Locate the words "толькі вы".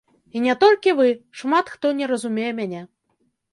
0.63-1.07